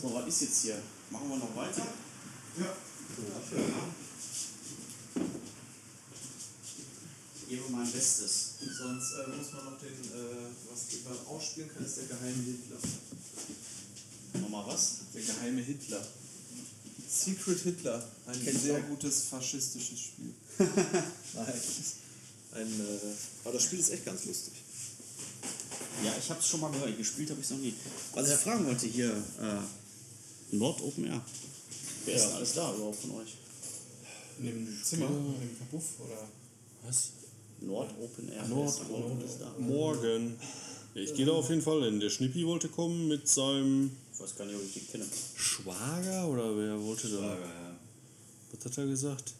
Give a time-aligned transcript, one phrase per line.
[0.00, 0.80] So, was ist jetzt hier?
[1.10, 1.82] Machen wir noch weiter?
[2.56, 2.72] Ja.
[7.34, 8.50] Ich gebe mein Bestes.
[8.78, 12.76] Sonst äh, muss man noch den, äh, was man ausspielen kann, ist der geheime Hitler.
[14.40, 14.98] Nochmal was?
[15.14, 16.06] Der geheime Hitler.
[17.08, 18.08] Secret Hitler.
[18.26, 20.32] Ein Kennst du sehr gutes faschistisches Spiel.
[20.58, 21.60] Nein.
[22.52, 24.52] Ein, äh, aber das Spiel ist echt ganz lustig.
[26.04, 26.96] Ja, ich habe es schon mal gehört.
[26.96, 27.74] Gespielt habe ich es noch nie.
[28.14, 29.58] Was ich fragen wollte hier, äh,
[30.50, 31.22] Nord Open Air.
[32.04, 33.34] Wer ist denn alles da überhaupt von euch?
[34.38, 36.28] In dem Zimmer, in dem Kabuff oder.
[36.84, 37.10] Was?
[37.60, 38.46] Nord Open Air.
[38.48, 39.54] Nord ist da überhaupt alles da?
[39.58, 40.36] Morgen.
[40.94, 42.00] Ja, ich gehe da auf jeden Fall hin.
[42.00, 45.06] Der Schnippi wollte kommen mit seinem Ich weiß gar nicht, ob ich die kenne.
[45.36, 47.20] Schwager oder wer wollte da?
[47.20, 47.78] Lager, ja.
[48.52, 49.34] Was hat er gesagt?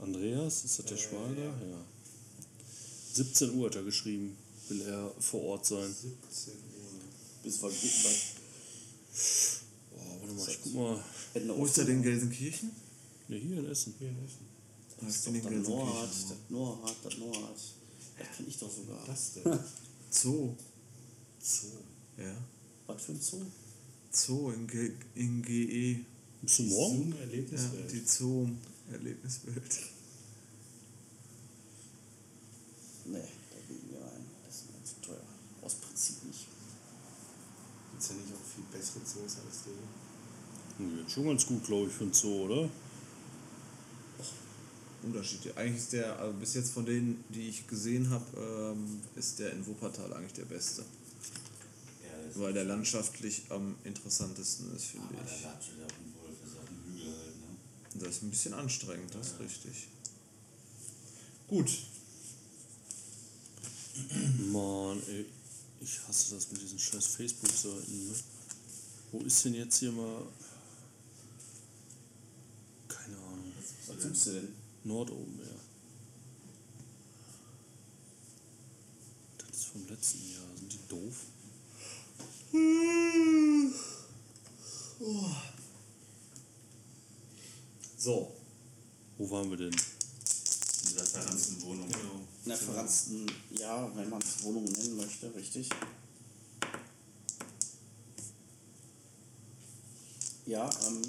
[0.00, 1.44] Andreas, ist das der Schwager?
[1.44, 1.84] Ja.
[3.12, 4.36] 17 Uhr hat er geschrieben,
[4.68, 5.94] will er vor Ort sein.
[5.94, 6.90] 17 Uhr.
[7.42, 7.70] Bis wir
[9.90, 11.04] Boah, warte mal, ich guck mal.
[11.56, 12.70] Wo ist er denn Gelsenkirchen?
[13.28, 13.94] Ne, hier in Essen.
[13.98, 14.46] Hier in Essen.
[15.00, 17.60] Das ist in doch das Nord, das Nord, das Nord.
[18.18, 19.04] Das kenne ich doch sogar.
[19.06, 19.58] Das denn?
[20.10, 20.54] Zoo.
[21.40, 21.66] Zoo.
[22.18, 22.34] Ja.
[22.86, 23.42] Was für ein Zoo?
[24.12, 26.04] Zoo in, G in GE.
[26.42, 26.96] Bist du morgen?
[26.96, 27.92] Zoom Ja, Erlebniswelt.
[27.92, 29.78] die Zoo-Erlebniswelt.
[33.06, 34.24] Nee, da bin ich mir ein.
[34.46, 35.22] Das ist mir zu teuer.
[35.62, 36.46] Aus Prinzip nicht.
[38.00, 39.74] Gibt es ja nicht auch viel bessere Zoos als der?
[40.86, 42.70] Nee, Jetzt schon ganz gut, glaube ich, für ein Zoo, oder?
[45.02, 45.54] Unterschied.
[45.54, 48.24] Eigentlich ist der, also bis jetzt von denen, die ich gesehen habe,
[48.74, 50.80] ähm, ist der in Wuppertal eigentlich der beste.
[50.80, 55.42] Ja, Weil der landschaftlich am interessantesten ist, finde der ich.
[55.42, 58.00] Latsche, der auf dem Wolf ist auf dem Hügel halt, ne?
[58.06, 59.88] Das ist ein bisschen anstrengend, das ist richtig.
[61.48, 61.70] Gut.
[64.50, 65.26] Mann, ey.
[65.80, 68.14] Ich hasse das mit diesen scheiß Facebook-Seiten, ne?
[69.12, 70.26] Wo ist denn jetzt hier mal.
[72.86, 73.52] Keine Ahnung.
[73.86, 74.54] Was suchst du denn?
[74.84, 75.46] Nord oben, ja.
[79.38, 80.56] Das ist vom letzten Jahr.
[80.58, 81.16] Sind die doof?
[87.96, 88.36] So.
[89.18, 89.76] Wo waren wir denn?
[91.10, 91.88] Verranzten Wohnung.
[91.88, 92.20] Genau.
[92.44, 95.68] In der verranzten, ja, wenn man es Wohnung nennen möchte, richtig.
[100.46, 101.02] Ja, ähm,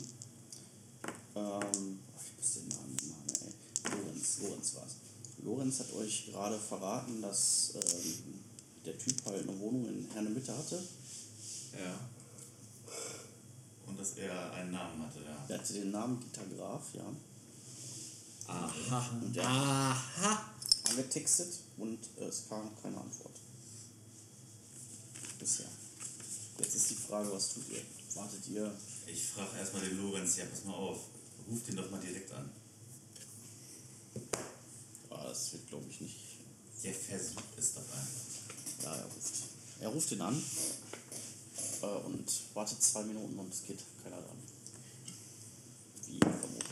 [1.35, 3.97] ähm, ich muss den Namen machen, ey.
[3.97, 4.95] Lorenz, Lorenz war's.
[5.44, 8.41] Lorenz hat euch gerade verraten, dass ähm,
[8.85, 10.83] der Typ halt eine Wohnung in Herne-Mitte hatte.
[11.73, 12.00] Ja.
[13.88, 15.45] Und dass er einen Namen hatte, ja.
[15.47, 17.06] Der hatte den Namen Dieter Graf, ja.
[18.51, 19.09] Aha.
[19.22, 20.51] Und der Aha.
[20.89, 23.35] angetextet und äh, es kam keine Antwort.
[25.39, 25.67] Bisher.
[26.59, 27.81] Jetzt ist die Frage, was tut ihr?
[28.16, 28.72] Wartet ihr?
[29.07, 31.00] Ich frage erstmal den Lorenz, ja, pass mal auf.
[31.50, 32.50] Ruf den doch mal direkt an.
[35.09, 36.18] Ah, das wird, glaube ich, nicht.
[36.83, 38.83] Der versucht es doch einfach.
[38.83, 39.33] Ja, er ruft.
[39.79, 40.44] Er ruft ihn an
[41.81, 44.38] äh, und wartet zwei Minuten und es geht keiner dran.
[46.07, 46.66] Wie vermutet.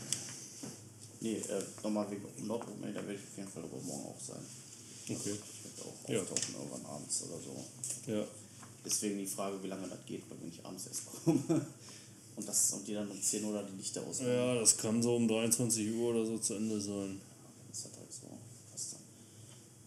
[1.20, 4.44] Nee, äh, nochmal wegen Nordrhein, da werde ich auf jeden Fall übermorgen auch sein.
[5.04, 5.36] Okay.
[5.36, 6.20] Ich werde auch Ja.
[6.22, 7.64] auftauchen irgendwann abends oder so.
[8.10, 8.24] Ja.
[8.84, 11.66] Deswegen die Frage, wie lange das geht, weil wenn ich abends erst komme.
[12.36, 14.32] Und, das, und die dann um 10 Uhr die Lichter ausmachen.
[14.32, 17.20] Ja, das kann so um 23 Uhr oder so zu Ende sein.
[17.68, 18.28] Das ist halt, halt so.
[18.70, 19.00] Passt dann.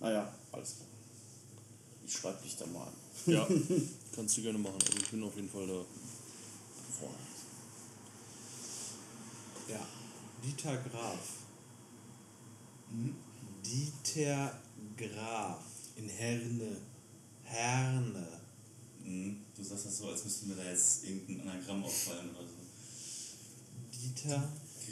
[0.01, 0.87] Naja, alles klar.
[2.05, 2.93] Ich schreibe dich dann mal an.
[3.25, 3.47] Ja,
[4.15, 4.75] kannst du gerne machen.
[4.85, 5.83] Also ich bin auf jeden Fall da.
[6.99, 7.17] Vorher.
[9.69, 9.87] Ja.
[10.43, 11.19] Dieter Graf.
[13.65, 14.59] Dieter
[14.97, 15.63] Graf.
[15.95, 16.77] In Herne.
[17.43, 18.27] Herne.
[19.03, 19.37] Mhm.
[19.55, 22.55] Du sagst das so, als müsste mir da jetzt irgendein Anagramm auffallen oder so.
[23.91, 24.35] Dieter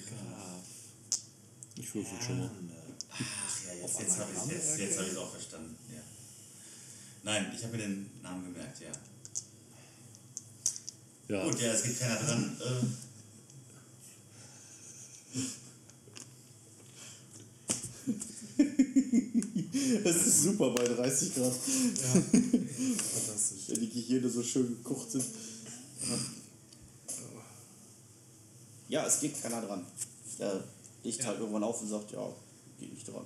[0.07, 0.63] Graf.
[1.75, 2.51] Ich würfel schon mal.
[3.09, 5.75] Ach ja, jetzt, jetzt habe ich Anagramm jetzt, jetzt hab auch verstanden.
[5.93, 6.01] Ja.
[7.23, 8.91] Nein, ich habe mir den Namen gemerkt, ja.
[11.27, 11.43] Ja.
[11.45, 12.57] Gut, ja, es geht keiner dran.
[12.59, 12.85] Äh,
[20.03, 21.45] Das ist super bei 30 Grad.
[21.45, 21.51] Ja.
[22.21, 23.67] Fantastisch.
[23.67, 25.25] Wenn die Gehirne so schön gekocht sind.
[28.87, 29.85] Ja, es geht keiner dran.
[30.39, 30.63] Der
[31.03, 32.27] legt halt irgendwann auf und sagt, ja,
[32.79, 33.25] geht nicht dran.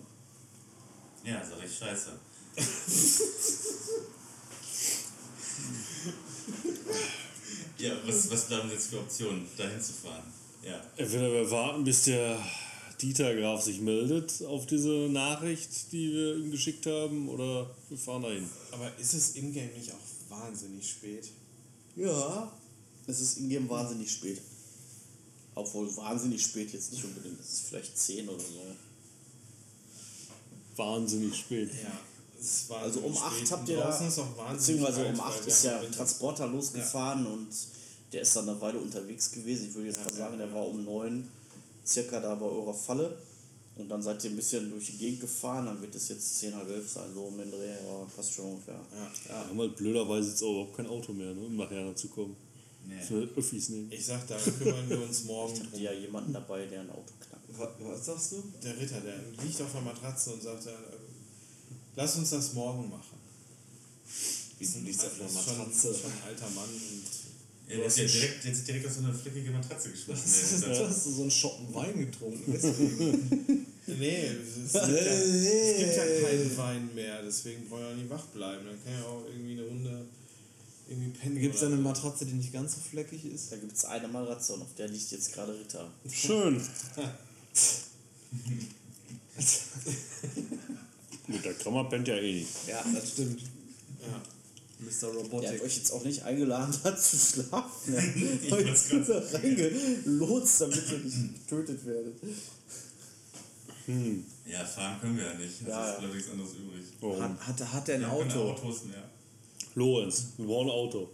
[1.23, 2.11] ja, sag ich scheiße.
[7.79, 10.23] ja, was, was bleiben jetzt für Optionen, da hinzufahren?
[10.65, 10.81] Ja.
[10.97, 12.37] Entweder wir warten, bis der
[13.01, 18.23] Dieter Graf sich meldet auf diese Nachricht, die wir ihm geschickt haben, oder wir fahren
[18.23, 18.49] dahin.
[18.71, 21.29] Aber ist es in-game nicht auch wahnsinnig spät?
[21.95, 22.51] Ja.
[23.07, 24.41] Es ist ingame wahnsinnig spät.
[25.53, 27.39] Obwohl wahnsinnig spät jetzt nicht unbedingt.
[27.39, 28.61] Es ist vielleicht 10 oder so.
[30.75, 31.69] Wahnsinnig spät.
[31.83, 31.99] Ja.
[32.39, 33.43] Es war Also um spät.
[33.43, 35.83] 8 habt ihr da, Draußen ist auch wahnsinnig beziehungsweise um weil 8 wir ist ja.
[35.83, 37.47] Transporter losgefahren und
[38.13, 39.67] der ist dann eine Weile unterwegs gewesen.
[39.69, 41.27] Ich würde jetzt mal sagen, der war um 9
[41.85, 43.17] circa da bei eurer Falle.
[43.77, 46.55] Und dann seid ihr ein bisschen durch die Gegend gefahren, dann wird es jetzt 10,
[46.55, 48.79] halb 11 sein, so um den Dreh, ja, passt schon ungefähr.
[48.93, 49.11] Ja.
[49.27, 52.07] Wir haben halt blöderweise jetzt auch überhaupt kein Auto mehr, ne, um nachher noch zu
[52.07, 52.37] kommen.
[52.87, 53.01] Nee.
[53.01, 53.91] Für Öffis nehmen.
[53.91, 55.81] Ich sag, da kümmern wir uns morgen Ich hatte drum.
[55.81, 57.49] ja jemanden dabei, der ein Auto knackt.
[57.57, 58.43] Was, was sagst du?
[58.63, 60.71] Der Ritter, der liegt auf der Matratze und sagt, äh,
[61.97, 63.17] lass uns das morgen machen.
[64.57, 65.93] Wieso liegst du auf einer Das ist schon, Matratze?
[65.95, 67.03] schon ein alter Mann und
[67.67, 70.61] Ja, der ist ja direkt, jetzt direkt auf so eine fleckige Matratze geschmissen.
[70.61, 73.65] Der ist Du hast so einen Schoppen Wein getrunken.
[73.87, 78.09] Nee, es, gibt ja, es gibt ja keinen Wein mehr, deswegen brauche ich auch nicht
[78.09, 78.65] wach bleiben.
[78.65, 80.05] Dann kann ich auch irgendwie eine Runde
[80.89, 81.39] irgendwie pennen.
[81.39, 81.75] Gibt es eine.
[81.75, 83.51] Matratze, die nicht ganz so fleckig ist?
[83.51, 85.91] Da gibt es eine Matratze und auf der liegt jetzt gerade Ritter.
[86.11, 86.55] Schön.
[91.27, 92.67] Mit der Krammer pennt ja eh nicht.
[92.67, 93.41] Ja, das stimmt.
[94.01, 94.21] Ja.
[94.79, 94.89] Mr.
[95.01, 95.63] Der hat Robotic.
[95.63, 97.93] euch jetzt auch nicht eingeladen hat zu schlafen.
[97.93, 102.15] Er Ich hat euch da reingelotst, damit ihr nicht getötet werdet.
[104.45, 105.61] Ja, fahren können wir ja nicht.
[105.61, 106.07] Das Ja, ist ja.
[106.07, 106.85] nichts anderes übrig.
[106.99, 107.21] Warum?
[107.21, 108.39] Hat, hat, hat der ein Wir Auto?
[108.51, 109.09] Autos mehr.
[109.75, 111.09] Lorenz, wir brauchen ein Auto.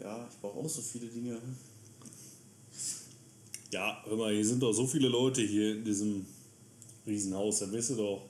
[0.00, 1.38] Ja, ich brauche auch so viele Dinge.
[3.72, 6.26] Ja, hör mal, hier sind doch so viele Leute hier in diesem
[7.06, 8.22] Riesenhaus, da wirst du doch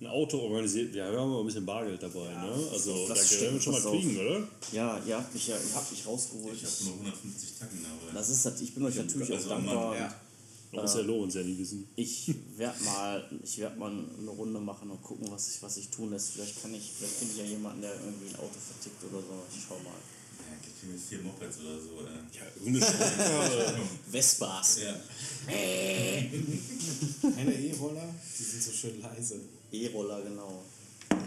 [0.00, 0.94] ein Auto organisiert.
[0.94, 2.68] Ja, wir haben aber ein bisschen Bargeld dabei, Ja, ne?
[2.72, 3.92] Also das da können wir schon mal auf.
[3.92, 4.48] kriegen, oder?
[4.72, 6.54] Ja, ihr habt mich ja, ihr habt mich rausgeholt.
[6.54, 8.12] Ich habe nur 150 Tacken dabei.
[8.14, 9.90] Das ist das, ich bin euch natürlich auch Also, dankbar.
[9.90, 10.14] Mann, Ja.
[10.70, 11.88] Da muss der Lorenz ja nicht wissen.
[11.96, 15.88] Ich werde mal, ich werde mal eine Runde machen und gucken, was ich, was ich
[15.88, 16.32] tun lässt.
[16.32, 19.32] Vielleicht kann ich, vielleicht finde ich ja jemanden, der irgendwie ein Auto vertickt oder so.
[19.50, 19.96] Ich schau mal.
[20.82, 22.00] Ja, ich kriege vier Mopeds oder so.
[22.06, 22.36] Äh.
[22.36, 23.80] Ja, irgendeine
[24.10, 24.94] Vespas, Ja.
[27.34, 29.40] Keine E-Roller, die sind so schön leise.
[29.72, 30.64] E-Roller, genau.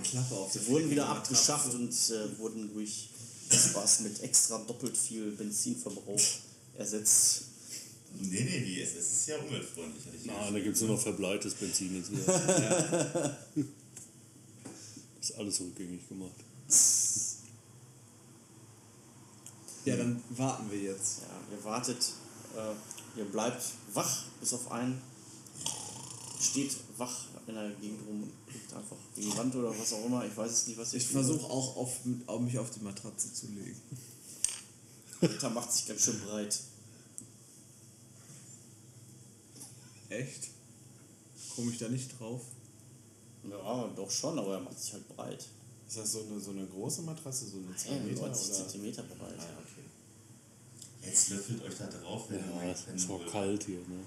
[0.03, 3.09] Klappe auf Sie wurden wieder abgeschafft und äh, wurden durch
[3.49, 6.21] Vespas mit extra doppelt viel Benzinverbrauch
[6.77, 7.43] ersetzt.
[8.19, 10.03] Nee, nee, die SS ist ja umweltfreundlich.
[10.25, 13.37] Ja Nein, da gibt es nur noch verbleites Benzin jetzt wieder.
[15.21, 16.35] ist alles rückgängig gemacht.
[19.85, 21.21] Ja, dann warten wir jetzt.
[21.21, 21.97] Ja, ihr wartet,
[22.55, 23.63] äh, ihr bleibt
[23.93, 25.01] wach, bis auf einen
[26.39, 30.05] steht wach in der Gegend rum und guckt einfach gegen die Wand oder was auch
[30.05, 30.25] immer.
[30.25, 31.13] Ich weiß es nicht, was ihr Ich tut.
[31.13, 33.79] versuche auch auf, auf mich auf die Matratze zu legen.
[35.21, 36.59] Ritter macht sich ganz schön breit.
[40.09, 40.49] Echt?
[41.55, 42.41] Komme ich da nicht drauf?
[43.49, 45.47] Ja, doch schon, aber er macht sich halt breit.
[45.87, 48.21] Ist das so eine, so eine große Matratze, so eine 2 Ja, Meter?
[48.27, 48.55] 90 Oder?
[48.57, 49.35] Zentimeter breit.
[49.39, 49.70] Ah, okay.
[51.03, 53.79] Jetzt löffelt euch da drauf, wenn ihr Ja, mal es pennen ist auch kalt hier,
[53.79, 53.99] ne?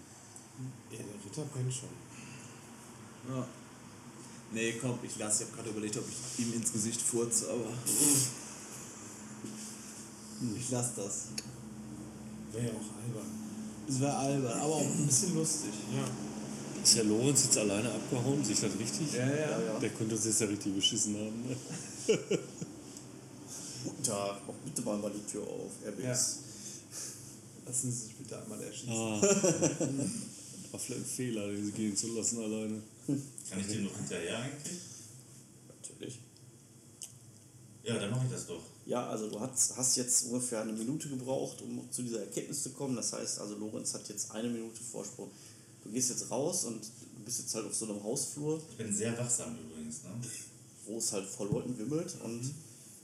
[0.91, 1.89] Ja, der Ritter pennt schon.
[3.29, 3.47] Ja.
[4.53, 5.43] Nee, komm, ich lasse.
[5.43, 7.73] Ich habe gerade überlegt, ob ich ihm ins Gesicht furze, aber.
[10.57, 11.27] Ich lasse das.
[12.53, 13.31] Wäre ja auch albern.
[13.89, 15.73] Es wäre albern, aber auch ein bisschen lustig.
[15.93, 16.05] Ja.
[16.83, 18.45] Ist der Lorenz jetzt alleine abgehauen?
[18.45, 19.13] Sehe ich das richtig?
[19.15, 19.61] Ja, ja.
[19.61, 19.79] ja.
[19.81, 21.49] Der könnte uns jetzt ja richtig beschissen haben.
[21.49, 21.57] Ne?
[24.03, 25.73] Da, mach bitte mal mal die Tür auf.
[25.85, 26.17] Er Ja.
[27.67, 28.93] Lassen Sie sich bitte einmal erschießen.
[28.93, 29.21] Ah.
[30.73, 32.83] War vielleicht ein Fehler, den gehen zu lassen alleine.
[33.07, 34.79] Kann ich dem noch hinterher eigentlich?
[35.69, 36.19] Natürlich.
[37.85, 38.63] Ja, dann mache ich das doch.
[38.87, 42.71] Ja, also du hast, hast jetzt ungefähr eine Minute gebraucht, um zu dieser Erkenntnis zu
[42.71, 42.97] kommen.
[42.97, 45.31] Das heißt, also Lorenz hat jetzt eine Minute Vorsprung.
[45.85, 48.95] Du gehst jetzt raus und du bist jetzt halt auf so einem Hausflur, Ich bin
[48.95, 50.03] sehr wachsam übrigens.
[50.03, 50.11] Ne?
[50.87, 52.53] wo es halt vor Leuten wimmelt und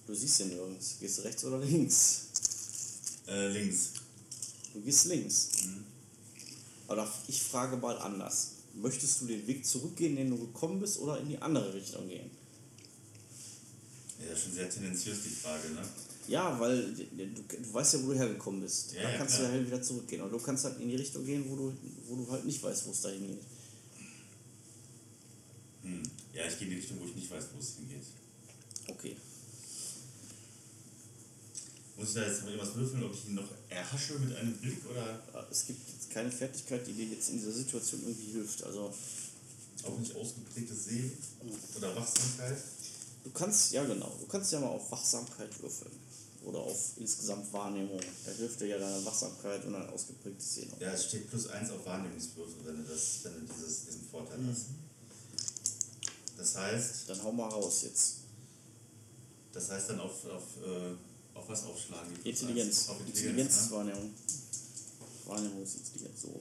[0.06, 0.96] du siehst ihn nirgends.
[1.00, 2.26] Gehst du rechts oder links?
[3.26, 3.92] Äh, links.
[4.72, 5.48] Du gehst links.
[6.88, 8.52] Aber ich frage mal anders.
[8.74, 12.30] Möchtest du den Weg zurückgehen, den du gekommen bist, oder in die andere Richtung gehen?
[14.20, 15.82] Ja, das ist schon sehr tendenziös die Frage, ne?
[16.28, 18.92] Ja, weil du, du weißt ja, wo du hergekommen bist.
[18.92, 19.48] Ja, da ja, kannst klar.
[19.48, 20.22] du ja halt wieder zurückgehen.
[20.22, 21.72] Und du kannst halt in die Richtung gehen, wo du,
[22.06, 23.42] wo du halt nicht weißt, wo es dahin geht.
[25.82, 26.02] Hm.
[26.32, 28.04] Ja, ich gehe in die Richtung, wo ich nicht weiß, wo es hingeht.
[28.86, 29.16] Okay.
[32.00, 34.78] Muss ich da jetzt mal irgendwas würfeln, ob ich ihn noch erhasche mit einem Blick
[34.90, 38.64] oder Es gibt jetzt keine Fertigkeit, die dir jetzt in dieser Situation irgendwie hilft.
[38.64, 38.90] Also
[39.84, 41.12] auch nicht ausgeprägtes Sehen
[41.76, 42.56] oder Wachsamkeit?
[43.22, 45.92] du kannst, ja genau, du kannst ja mal auf Wachsamkeit würfeln.
[46.42, 48.00] Oder auf insgesamt Wahrnehmung.
[48.24, 50.72] Da hilft dir ja deine Wachsamkeit und ein ausgeprägtes Sehen.
[50.80, 54.38] Ja, es steht plus eins auf Wahrnehmungswürfel, wenn du, das, wenn du dieses, diesen Vorteil
[54.50, 54.68] hast.
[56.38, 58.14] Das heißt, Dann hau mal raus jetzt.
[59.52, 60.94] das heißt dann auf, auf, äh,
[61.40, 62.12] auf was aufschlagen?
[62.24, 62.88] Intelligenz.
[62.88, 63.18] Auf Intelligenz.
[63.18, 63.76] Intelligenz, ne?
[63.76, 64.10] Wahrnehmung.
[65.26, 66.40] Wahrnehmungsintelligenz, so.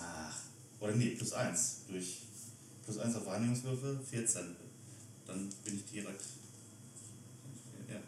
[0.00, 0.40] Ach,
[0.80, 1.76] oder nee, plus 1.
[1.88, 2.22] Durch
[2.84, 4.56] plus 1 auf Wahrnehmungswürfe, 14.
[5.26, 6.22] Dann bin ich direkt.
[7.88, 8.00] Ja,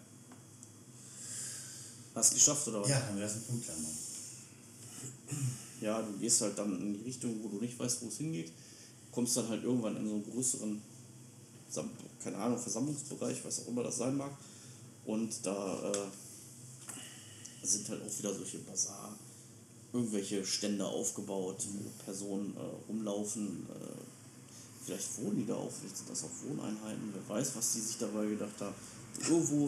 [2.15, 2.89] Hast du geschafft, oder was?
[2.89, 3.77] ja dann wäre es ein Punkt lang.
[5.81, 8.53] Ja, du gehst halt dann in die Richtung, wo du nicht weißt, wo es hingeht.
[9.13, 10.83] Kommst dann halt irgendwann in so einen größeren,
[12.23, 14.31] keine Ahnung, Versammlungsbereich, was auch immer das sein mag.
[15.05, 19.17] Und da äh, sind halt auch wieder solche Bazar,
[19.93, 23.67] irgendwelche Stände aufgebaut, wo Personen äh, rumlaufen.
[23.71, 27.81] Äh, vielleicht wohnen die da auch, vielleicht sind das auch Wohneinheiten, wer weiß, was die
[27.81, 28.75] sich dabei gedacht haben.
[29.29, 29.67] Irgendwo,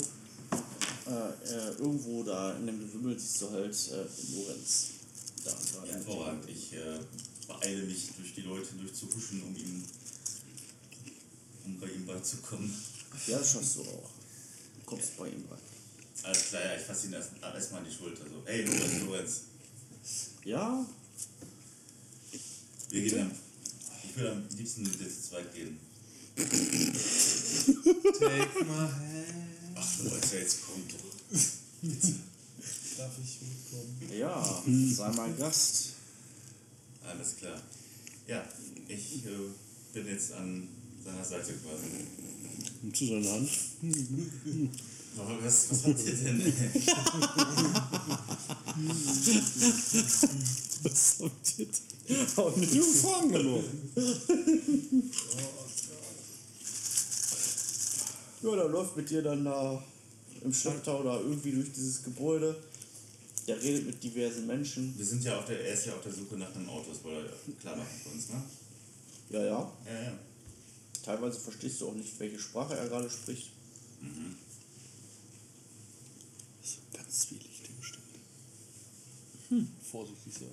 [1.06, 4.88] äh, äh, irgendwo da in dem Gewimmel siehst du halt äh, Lorenz.
[5.44, 6.48] Da, da Ja, hervorragend.
[6.48, 6.74] Ich
[7.48, 9.82] beeile mich durch die Leute durchzuhuschen, um ihm
[11.74, 12.72] um bei ihm beizukommen.
[13.26, 14.10] Ja, das schaffst du auch.
[14.78, 15.58] Du kommst bei ihm rein.
[16.22, 18.24] Alles klar, ja, ich fasse ihn erst- erstmal an die Schulter.
[18.28, 19.40] So, hey, Lorenz, Lorenz,
[20.44, 20.86] Ja,
[22.90, 23.30] wir gehen am,
[24.04, 25.78] Ich würde am liebsten mit dir zu zweit gehen.
[26.36, 26.50] Take
[28.64, 29.26] my hand.
[29.76, 31.38] Ach, Leute, jetzt kommt doch.
[32.98, 34.18] Darf ich mitkommen?
[34.18, 34.62] ja,
[34.94, 35.90] sei mein Gast.
[37.04, 37.60] Alles klar.
[38.26, 38.44] Ja,
[38.88, 39.28] ich äh,
[39.94, 40.68] bin jetzt an
[41.04, 42.92] seiner Seite quasi.
[42.92, 43.48] Zu seiner Hand.
[45.18, 46.52] Aber was, was habt ihr denn?
[50.82, 52.26] Was habt ihr denn?
[52.36, 53.92] Auch nicht gefangen genommen.
[58.42, 59.82] Ja, der läuft mit dir dann da
[60.42, 62.56] im Schlachtau da irgendwie durch dieses Gebäude.
[63.46, 64.94] Der redet mit diversen Menschen.
[64.96, 67.02] Wir sind ja auf der, er ist ja auf der Suche nach einem Auto, das
[67.04, 68.42] wollte er klar machen für uns, ne?
[69.30, 69.72] Ja, ja.
[69.86, 70.18] Ja, ja.
[71.04, 73.50] Teilweise verstehst du auch nicht, welche Sprache er gerade spricht.
[76.92, 78.02] Ganz zwielichtige Gestalt.
[79.48, 79.68] Hm.
[79.90, 80.50] Vorsichtig sein.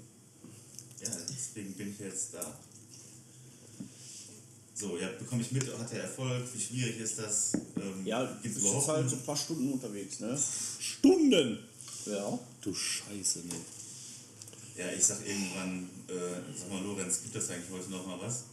[1.03, 2.57] Ja, deswegen bin ich jetzt da.
[4.73, 7.53] So, ja, bekomme ich mit, hat er Erfolg, wie schwierig ist das?
[7.77, 10.39] Ähm, Ja, du gibt's bist halt so ein paar Stunden unterwegs, ne?
[10.79, 11.59] Stunden!
[12.05, 12.39] Ja.
[12.61, 13.55] Du Scheiße, ne.
[14.77, 18.43] Ja, ich sag irgendwann, äh, sag mal Lorenz, gibt das eigentlich heute noch mal was?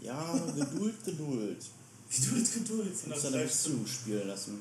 [0.00, 1.58] Ja, Geduld, Geduld.
[2.10, 2.94] Geduld, Geduld.
[3.04, 4.60] Du musst deine Beziehung spielen lassen.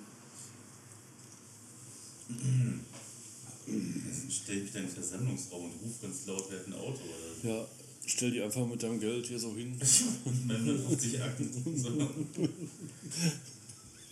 [4.30, 7.50] Stell mich dann in den Versammlungsraum und ruf ganz laut, wer hat ein Auto oder
[7.50, 7.66] Ja,
[8.06, 9.80] stell die einfach mit deinem Geld hier so hin.
[10.26, 11.78] Und dann 50 Akten.
[11.78, 11.90] So.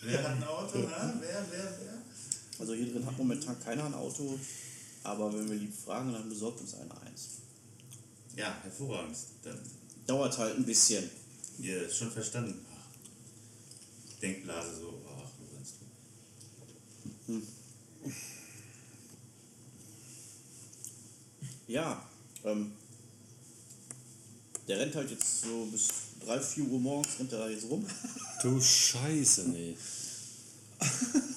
[0.04, 1.14] wer hat ein Auto, na?
[1.20, 2.02] Wer, wer, wer?
[2.60, 4.40] Also hier drin hat momentan keiner ein Auto,
[5.04, 7.40] aber wenn wir lieb fragen, dann besorgt uns einer eins.
[8.36, 9.18] Ja, hervorragend.
[9.44, 9.60] Dann,
[10.08, 11.10] Dauert halt ein bisschen.
[11.60, 12.66] ihr ist schon verstanden.
[12.70, 15.74] Ach, Denkblase so, ach, Lorenz,
[17.28, 17.42] du.
[21.68, 22.06] Ja,
[22.44, 22.74] ähm,
[24.68, 25.88] der rennt halt jetzt so bis
[26.26, 27.86] 3, 4 Uhr morgens, rennt er da jetzt rum.
[28.42, 29.78] Du Scheiße, ne.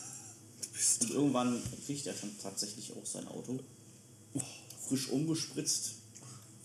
[1.01, 3.61] Und irgendwann kriegt er dann tatsächlich auch sein Auto.
[4.89, 5.93] Frisch umgespritzt,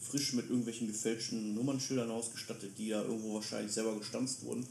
[0.10, 4.66] frisch mit irgendwelchen gefälschten Nummernschildern ausgestattet, die ja irgendwo wahrscheinlich selber gestanzt wurden.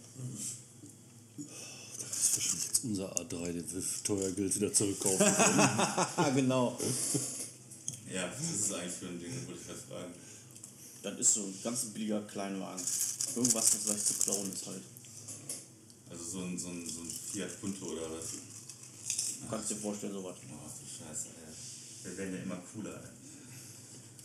[1.37, 6.35] Das ist wahrscheinlich jetzt unser A3, den wir für teuer Geld wieder zurückkaufen können.
[6.35, 6.79] Genau.
[8.13, 10.15] Ja, was ist eigentlich für ein Ding, wollte ich gerade fragen.
[11.03, 12.83] Das ist so ein ganz billiger Kleinwagen.
[13.37, 14.83] Irgendwas, was leicht zu klauen ist halt.
[16.11, 18.33] Also so ein, so ein, so ein Fiat Punto oder was?
[19.41, 20.37] Du kannst dir vorstellen, sowas.
[20.51, 22.11] Oh, du Scheiße, ey.
[22.11, 23.18] Wir werden ja immer cooler, ey.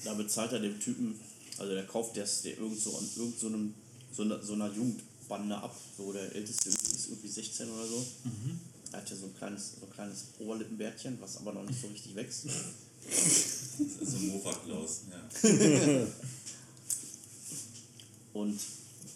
[0.04, 1.20] Da bezahlt er dem Typen,
[1.58, 3.74] also der kauft das der irgend so an irgend so einem
[4.14, 5.76] so einer, so einer Jugendbande ab.
[5.98, 8.06] So der älteste ist irgendwie 16 oder so.
[8.92, 11.88] Er hat ja so ein kleines, so ein kleines Oberlippenbärtchen, was aber noch nicht so
[11.88, 12.46] richtig wächst.
[12.46, 12.54] Das
[13.80, 15.30] ist so ein Mofa-Klaus, ja.
[18.34, 18.60] Und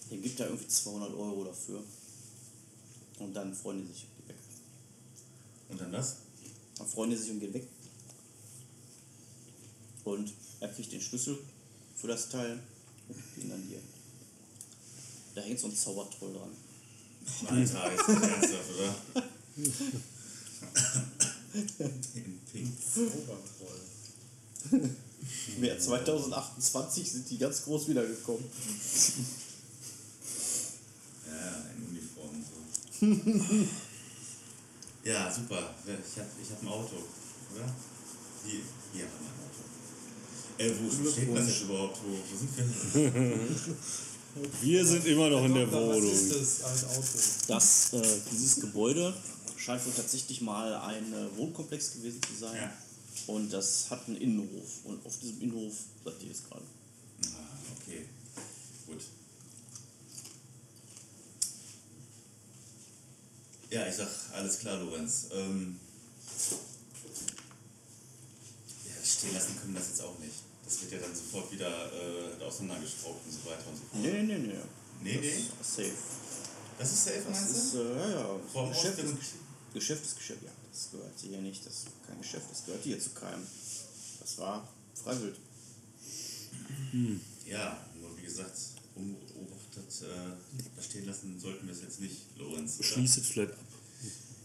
[0.09, 1.83] den gibt er irgendwie 200 Euro dafür.
[3.19, 4.37] Und dann freuen die sich und gehen weg.
[5.69, 6.17] Und dann was?
[6.77, 7.67] Dann freuen die sich und gehen weg.
[10.07, 11.37] Und er kriegt den Schlüssel
[11.97, 12.57] für das Teil
[13.09, 13.79] und gibt ihn dann dir.
[15.35, 16.51] Da hängt so ein Zaubertroll dran.
[17.45, 18.95] Alter, ist ernsthaft, oder?
[22.15, 22.73] In Pink.
[22.81, 23.81] Zaubertroll.
[25.57, 28.45] Mehr 2028 sind die ganz groß wiedergekommen.
[31.25, 33.67] Ja, in Uniform und so.
[35.03, 35.75] ja, super.
[35.85, 36.95] Ich hab, ich hab ein Auto,
[37.53, 37.75] oder?
[38.45, 38.61] Hier,
[38.93, 39.46] hier haben wir ein Auto.
[40.57, 41.99] Äh, wo steht das jetzt überhaupt?
[42.03, 43.39] Wo, wo sind wir?
[44.61, 46.39] Wir sind immer noch in der Doktor, Was ist Wohnung.
[46.39, 47.47] das als Auto?
[47.47, 49.13] Das, äh, dieses Gebäude
[49.55, 52.55] scheint wohl tatsächlich mal ein äh, Wohnkomplex gewesen zu sein.
[52.55, 52.71] Ja.
[53.33, 54.85] Und das hat einen Innenhof.
[54.85, 55.73] Und auf diesem Innenhof
[56.03, 56.63] seid ihr jetzt gerade.
[57.25, 58.05] Ah, okay.
[58.85, 59.01] Gut.
[63.69, 65.27] Ja, ich sag, alles klar, Lorenz.
[65.33, 65.79] Ähm,
[68.85, 70.46] ja, stehen lassen können wir das jetzt auch nicht.
[70.67, 74.01] Das wird ja dann sofort wieder äh, auseinandergeschraubt und so weiter und so fort.
[74.03, 74.53] Nee, nee, nee.
[75.01, 75.43] Nee, nee.
[75.57, 75.93] Das ist safe.
[76.77, 77.77] Das ist safe, Das meinst ist, du?
[77.79, 78.39] äh, ja, ja.
[78.51, 79.13] Vom Geschäft ist,
[79.73, 80.43] Geschäft ist Geschäft.
[80.43, 81.65] Ja, das gehört hier nicht.
[81.65, 82.45] Das ist kein Geschäft.
[82.51, 83.47] Das gehört hier zu keinem.
[84.19, 84.67] Das war
[85.01, 85.37] freiwillig.
[87.45, 88.57] Ja, nur wie gesagt,
[88.95, 92.75] unbeobachtet äh, da stehen lassen sollten wir es jetzt nicht, Lorenz.
[92.79, 92.87] oder?
[92.87, 93.59] Schließe vielleicht ab.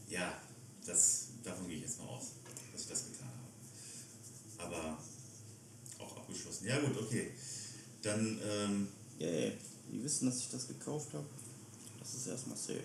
[0.08, 0.40] Ja,
[0.86, 2.26] das, davon gehe ich jetzt mal aus,
[2.72, 3.28] dass ich das getan
[4.58, 4.74] habe.
[4.76, 4.98] Aber
[6.32, 6.66] abgeschlossen.
[6.66, 7.30] Ja gut, okay.
[8.02, 9.52] Dann, ähm, Ja, yeah,
[9.90, 11.26] die wissen, dass ich das gekauft habe.
[12.00, 12.82] Das ist erstmal safe.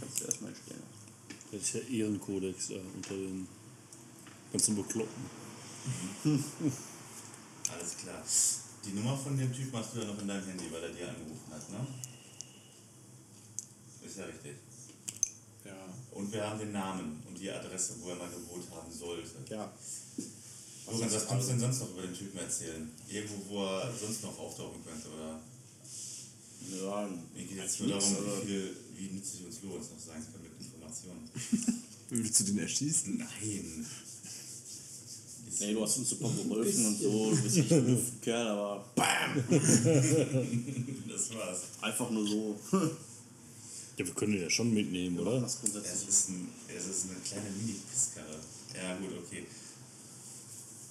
[0.00, 1.48] Kannst du erstmal stehen lassen.
[1.52, 3.46] Das ist ja Ehrenkodex da unter den
[4.52, 5.24] ganzen Bekloppten.
[7.72, 8.22] alles klar.
[8.84, 11.08] Die Nummer von dem Typ hast du ja noch in deinem Handy, weil er dir
[11.08, 11.86] angerufen hat, ne?
[14.04, 14.56] Ist ja richtig.
[15.64, 15.76] Ja.
[16.12, 19.44] Und wir haben den Namen und die Adresse, wo er mal gewohnt haben sollte.
[19.50, 19.72] Ja.
[20.90, 22.90] Lorenz, was kannst du denn sonst noch über den Typen erzählen?
[23.08, 25.40] Irgendwo, wo er sonst noch auftauchen könnte, oder?
[26.72, 30.42] Ja, Mir geht jetzt nur darum, wie, viel, wie nützlich uns Lorenz noch sein kann
[30.42, 31.28] mit Informationen.
[32.10, 33.18] Willst du den erschießen?
[33.18, 33.86] Nein.
[35.58, 37.30] Nee, du hast uns super geholfen und so.
[37.30, 39.42] Du bist echt ein Kerl, aber BAM!
[41.08, 41.60] Das war's.
[41.80, 42.60] Einfach nur so.
[43.96, 45.40] Ja, wir können den ja schon mitnehmen, oder?
[45.40, 48.38] Das Es ist, ein, es ist eine kleine Mini-Pisskarre.
[48.74, 49.46] Ja, gut, okay.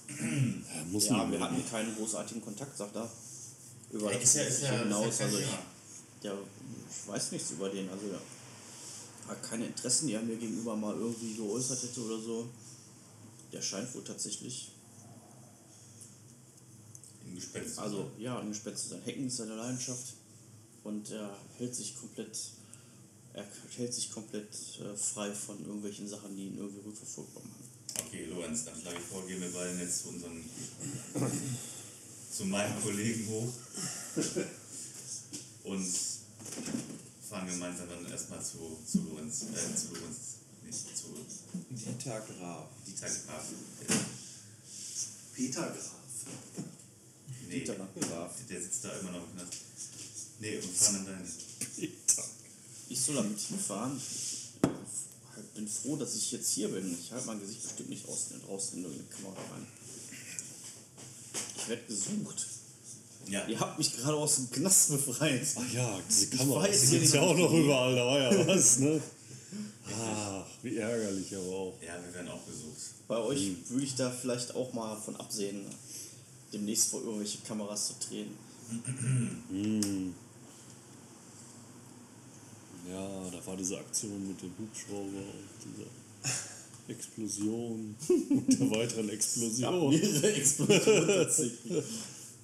[0.08, 3.10] Ja, muss Ja, wir hatten keinen großartigen Kontakt, sagt er.
[3.90, 5.08] Über Ja, das ist ja, ist ja, hinaus.
[5.08, 5.46] ist ja Also ich,
[6.22, 6.32] ja,
[6.90, 7.88] ich weiß nichts über den.
[7.90, 8.20] Also ja.
[9.28, 12.48] Hat keine Interessen, die er mir gegenüber mal irgendwie geäußert hätte oder so.
[13.52, 14.72] Der scheint wohl tatsächlich,
[17.24, 17.74] Im Gespenst.
[17.76, 19.02] zu also ja, ein Gespenst zu sein.
[19.04, 20.14] Hacken ist seine Leidenschaft.
[20.84, 22.38] Und er hält sich komplett,
[23.32, 23.44] er
[23.76, 27.65] hält sich komplett äh, frei von irgendwelchen Sachen, die ihn irgendwie rückverfolgbar machen.
[28.06, 30.44] Okay, Lorenz, dann schlage ich vor, gehen wir beide jetzt zu unserem,
[32.30, 33.52] zu meinem Kollegen hoch
[35.64, 35.92] und
[37.28, 41.06] fahren gemeinsam dann erstmal zu, zu Lorenz, äh, zu Lorenz, nicht zu
[41.70, 42.68] Dieter Graf.
[42.86, 43.44] Dieter Graf.
[45.34, 45.90] Peter Graf.
[47.48, 48.34] Nee, Dieter Graf.
[48.48, 49.54] der sitzt da immer noch im Knast.
[50.38, 51.92] Nee, und fahren dann dahin.
[52.88, 54.00] Ich soll damit hinfahren.
[55.38, 56.96] Ich bin froh, dass ich jetzt hier bin.
[57.00, 59.66] Ich halte mein Gesicht bestimmt nicht aus, draußen in irgendeine Kamera rein.
[61.56, 62.46] Ich werde gesucht.
[63.28, 65.46] Ja, Ihr habt mich gerade aus dem Knast befreit.
[65.56, 66.66] Ach ja, diese Kamera.
[66.68, 67.14] Die nicht.
[67.14, 69.00] ja auch noch überall, da war ja was, ne?
[70.00, 71.74] Ach, wie ärgerlich aber auch.
[71.82, 72.76] ja, wir werden auch gesucht.
[73.08, 75.64] Bei euch würde ich da vielleicht auch mal von absehen,
[76.52, 78.30] demnächst vor irgendwelche Kameras zu drehen.
[79.50, 80.14] Hm.
[82.90, 85.86] Ja, da war diese Aktion mit dem Hubschrauber und dieser
[86.88, 89.90] Explosion und der weiteren Ja, Explosion.
[89.90, 91.84] mehrere Explosionen tatsächlich.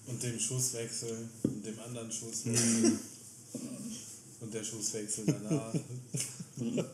[0.07, 2.99] Und dem Schusswechsel und dem anderen Schusswechsel.
[4.41, 5.73] und der Schusswechsel danach.
[5.75, 6.87] Ach,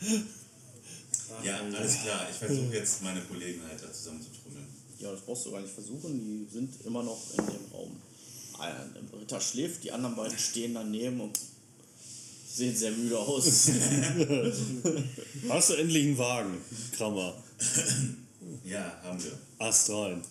[1.44, 2.26] Ja, alles klar.
[2.30, 4.66] Ich versuche jetzt meine Kollegen halt da zusammen zu trommeln.
[4.98, 6.20] Ja, das brauchst du gar nicht versuchen.
[6.20, 7.96] Die sind immer noch in dem Raum.
[8.58, 11.38] Ein Ritter schläft, die anderen beiden stehen daneben und
[12.60, 13.70] sehen sehr müde aus.
[15.48, 16.58] Hast du endlich einen Wagen,
[16.96, 17.34] Krammer?
[18.64, 19.32] Ja, haben wir.
[19.58, 20.22] Ast rein.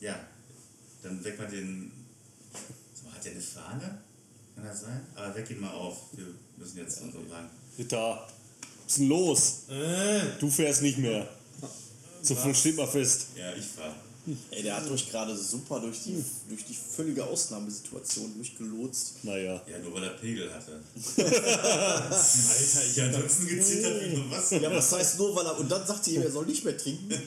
[0.00, 0.18] Ja,
[1.02, 1.92] dann weck mal den.
[3.12, 3.98] Hat der eine Fahne?
[4.54, 5.00] Kann das sein?
[5.14, 5.98] Aber weck ihn mal auf.
[6.12, 7.50] Wir müssen jetzt zu unserem Wagen.
[7.78, 8.26] Ritter,
[8.84, 9.62] was ist denn los?
[9.68, 11.28] Äh, Du fährst nicht mehr.
[12.22, 13.28] So viel steht mal fest.
[13.36, 13.94] Ja, ich fahr.
[14.50, 19.24] Ey, der hat euch gerade super durch die, durch die völlige Ausnahmesituation durchgelotst.
[19.24, 19.62] Naja.
[19.66, 20.72] Ja, nur weil er Pegel hatte.
[21.16, 22.24] Alter,
[22.60, 24.50] ich Ich habe ansonsten gezittert wie nur was.
[24.50, 25.58] Ja, was heißt nur, weil er.
[25.58, 27.10] Und dann sagte ihr, er soll nicht mehr trinken.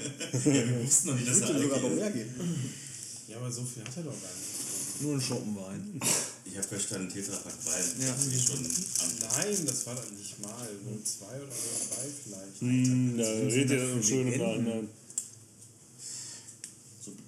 [0.45, 2.73] Ja, wir wussten noch nicht, dass Ich er sogar noch mehr geben.
[3.27, 5.01] Ja, aber so viel hat er doch gar nicht.
[5.01, 5.99] Nur ein Schoppenwein.
[6.45, 7.83] Ich habe verstanden, Tetrapack Wein.
[7.99, 8.13] Ja.
[8.13, 10.69] Die schon am Nein, das war dann nicht mal.
[10.85, 12.59] Nur zwei oder nur drei vielleicht.
[12.59, 14.89] Hm, da redet das ihr dann für schön im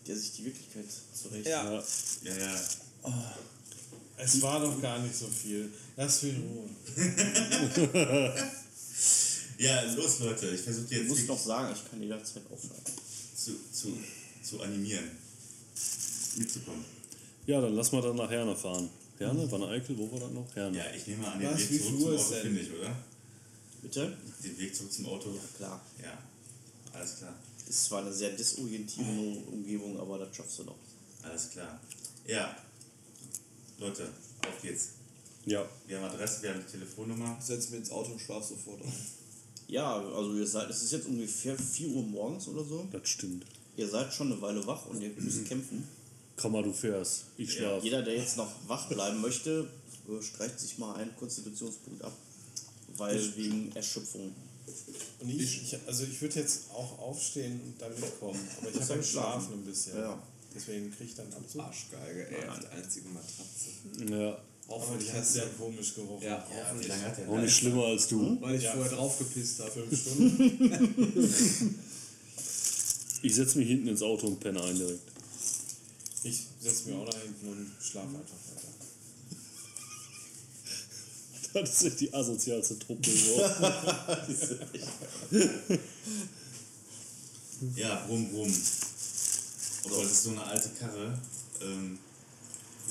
[0.07, 0.09] Legenden?
[0.09, 0.09] Nachhinein.
[0.09, 1.47] So biegt er sich die Wirklichkeit zurecht.
[1.47, 1.73] Ja.
[1.73, 1.83] Ja.
[2.23, 2.61] Ja, ja.
[4.17, 5.69] Es war doch gar nicht so viel.
[5.97, 6.69] Lass mich in Ruhe.
[9.57, 12.81] Ja, los Leute, ich versuche Ich jetzt muss wirklich noch sagen, ich kann jederzeit aufhören.
[13.37, 13.97] zu, zu,
[14.43, 15.09] zu animieren.
[16.35, 16.83] Mitzukommen.
[17.45, 18.89] ja, dann lass mal dann nachher noch fahren.
[19.17, 19.49] Herne?
[19.49, 19.97] Wanne Eickel?
[19.97, 20.53] Wo war das noch?
[20.55, 20.77] Herne.
[20.77, 22.61] Ja, ich nehme an, den Was, Weg wie zurück viel zum Uhr ist Auto finde
[22.61, 22.95] ich, oder?
[23.81, 24.17] Bitte?
[24.43, 25.29] Den Weg zurück zum Auto.
[25.29, 25.81] Ja, klar.
[26.03, 26.17] Ja,
[26.99, 27.33] alles klar.
[27.67, 30.75] Ist zwar eine sehr desorientierende Umgebung, aber das schaffst du noch.
[31.23, 31.79] Alles klar.
[32.27, 32.55] Ja,
[33.79, 34.03] Leute,
[34.47, 34.89] auf geht's.
[35.45, 35.67] Ja.
[35.87, 37.37] Wir haben Adresse, wir haben die Telefonnummer.
[37.39, 38.93] Setz mir ins Auto und schlaf sofort ein.
[39.67, 42.87] Ja, also ihr seid, es ist jetzt ungefähr 4 Uhr morgens oder so.
[42.91, 43.45] Das stimmt.
[43.77, 45.87] Ihr seid schon eine Weile wach und ihr müsst kämpfen.
[46.37, 47.25] Komm mal, du fährst.
[47.37, 47.83] Ich schlaf.
[47.83, 49.67] Jeder, der jetzt noch wach bleiben möchte,
[50.07, 52.13] äh, streicht sich mal einen Konstitutionspunkt ab.
[52.97, 54.33] Weil wegen Erschöpfung.
[55.19, 58.89] Und ich, ich, also ich würde jetzt auch aufstehen und da mitkommen, aber ich habe
[58.89, 59.53] ja geschlafen schlafen.
[59.53, 59.97] ein bisschen.
[59.97, 60.21] Ja.
[60.55, 61.61] Deswegen kriege ich dann Abzug.
[61.61, 64.13] Arschgeige, ey, auf der einzigen Matratze.
[64.13, 64.37] Ja.
[64.67, 66.23] Hoffentlich hat hast sehr komisch gerochen.
[66.23, 66.91] Ja, Ja, hoffentlich.
[67.27, 68.41] Auch nicht schlimmer als du.
[68.41, 68.71] Weil ich Ja.
[68.73, 69.71] vorher draufgepisst habe.
[69.71, 71.79] Fünf Stunden.
[73.21, 74.99] Ich setze mich hinten ins Auto und penne ein direkt.
[76.23, 78.64] Ich setze mir auch da hinten und schlafe einfach weiter.
[81.55, 83.09] Das ist echt die asozialste Truppe.
[83.09, 83.41] So.
[87.75, 88.53] Ja, brumm, brumm.
[89.85, 91.17] Aber das ist so eine alte Karre.
[91.61, 91.97] Ähm,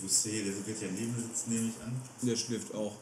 [0.03, 2.01] Rousset, der wird ja neben sitzen, nehme ich an.
[2.23, 2.97] Der schläft auch.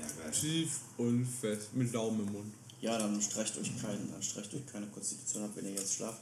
[0.00, 0.32] Ja, geil.
[0.32, 1.68] Tief und fest.
[1.74, 2.52] Mit Daumen im Mund.
[2.80, 6.20] Ja, dann streicht euch, keinen, dann streicht euch keine Konstitution ab, wenn ihr jetzt schlaft.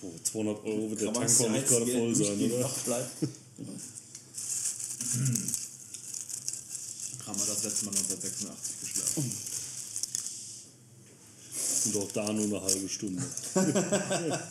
[0.00, 2.70] Oh, 200 Euro wird der Tank auch nicht gerade voll sein, oder?
[7.32, 9.32] Haben wir das letzte Mal 1986 geschlafen.
[11.86, 13.22] Und auch da nur eine halbe Stunde.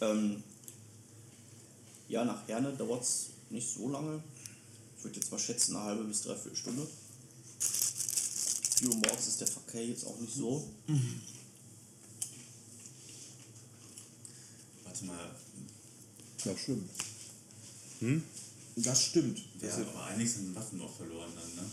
[0.00, 0.42] Ähm,
[2.08, 4.20] ja, nach Herne dauert es nicht so lange.
[4.96, 6.88] Ich würde jetzt mal schätzen, eine halbe bis dreiviertel Stunde.
[8.78, 10.68] 4 Uhr morgens ist der Verkehr jetzt auch nicht so.
[14.82, 15.36] Warte mal,
[16.44, 16.90] Das stimmt.
[18.76, 19.40] Das stimmt.
[19.60, 21.70] wir haben aber einiges an Waffen noch verloren dann, ne?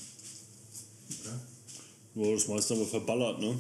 [1.24, 1.40] Oder?
[2.14, 3.58] Boah, das meiste aber verballert, ne?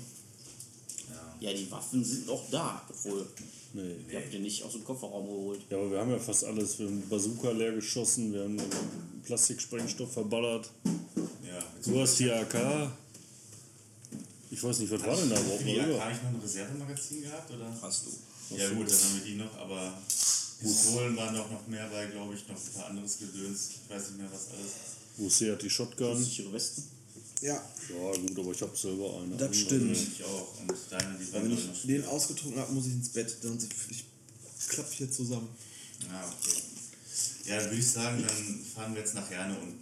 [1.09, 1.49] Ja.
[1.49, 3.25] Ja, die Waffen sind noch da, obwohl
[3.73, 3.95] Nee.
[4.11, 5.61] ihr habt die nicht aus dem Kofferraum geholt.
[5.69, 6.79] Ja, aber wir haben ja fast alles.
[6.79, 8.59] Wir haben Bazooka leer geschossen, wir haben
[9.23, 10.71] Plastiksprengstoff verballert.
[11.47, 12.91] Ja, Du hast die AK.
[14.51, 15.61] Ich weiß nicht, was war denn da überhaupt?
[15.61, 15.77] AK ich
[16.23, 17.71] noch ein Reservemagazin gehabt, oder?
[17.81, 18.55] Hast du.
[18.57, 19.93] Ja gut, dann haben wir die noch, aber
[20.59, 23.69] Pistolen waren doch noch mehr bei, glaube ich, noch ein paar anderes Gedöns.
[23.71, 24.71] Ich weiß nicht mehr, was alles.
[25.17, 26.21] Lucy hat die Shotgun.
[26.21, 26.83] Sichere Westen.
[27.41, 29.37] Ja, Ja, gut, aber ich hab selber eine.
[29.37, 29.95] Das stimmt.
[29.95, 30.59] Ich auch.
[30.59, 33.37] Und deine, die waren wenn ich den ausgetrunken habe, muss ich ins Bett.
[33.41, 33.57] Dann
[33.89, 34.05] ich
[34.67, 35.47] klapp hier zusammen.
[36.11, 36.61] Ah, okay.
[37.45, 39.79] Ja, dann würde ich sagen, dann fahren wir jetzt nach Herne und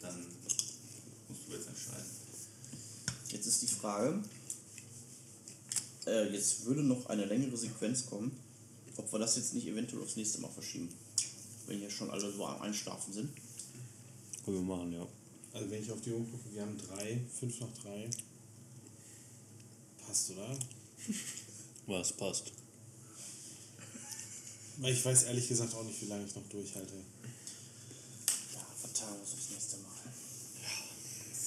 [0.00, 0.16] dann
[1.28, 2.06] musst du jetzt entscheiden.
[3.30, 4.22] Jetzt ist die Frage,
[6.06, 8.32] äh, jetzt würde noch eine längere Sequenz kommen,
[8.98, 10.88] ob wir das jetzt nicht eventuell aufs nächste Mal verschieben.
[11.66, 13.30] Wenn hier schon alle so am Einschlafen sind.
[14.44, 15.06] Können wir machen, ja.
[15.52, 18.10] Also wenn ich auf die Uhr gucke, wir haben drei, fünf nach drei.
[20.06, 20.58] Passt, oder?
[21.86, 22.52] Was passt.
[24.78, 26.94] Weil ich weiß ehrlich gesagt auch nicht, wie lange ich noch durchhalte.
[28.54, 29.88] Ja, vertagen wir uns aufs nächste Mal.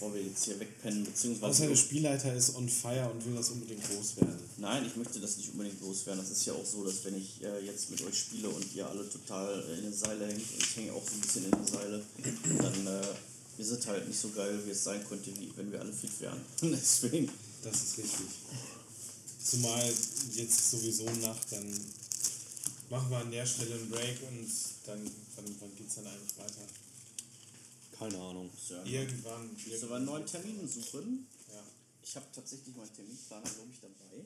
[0.02, 1.46] Bevor wir jetzt hier wegpennen, beziehungsweise.
[1.46, 4.34] Außer der Spielleiter ist on fire und will das unbedingt loswerden.
[4.58, 6.20] Nein, ich möchte das nicht unbedingt loswerden.
[6.20, 8.90] Das ist ja auch so, dass wenn ich äh, jetzt mit euch spiele und ihr
[8.90, 11.52] alle total äh, in der Seile hängt und ich hänge auch so ein bisschen in
[11.52, 12.02] der Seile,
[12.58, 15.80] dann äh, ist es halt nicht so geil, wie es sein könnte, wie wenn wir
[15.80, 16.42] alle fit wären.
[16.64, 17.30] Deswegen,
[17.64, 18.26] Das ist richtig.
[19.44, 19.94] Zumal
[20.34, 21.80] jetzt sowieso Nacht, dann
[22.90, 24.50] machen wir an der Stelle einen Break und
[24.88, 25.00] dann,
[25.36, 26.66] wann, wann geht es dann eigentlich weiter?
[28.02, 28.50] Keine Ahnung.
[28.70, 29.54] ja, Irgendwann.
[29.54, 31.28] müssen wir einen neuen Termin suchen.
[31.54, 31.62] Ja.
[32.02, 34.26] Ich habe tatsächlich meinen Terminplaner, glaube ich, dabei.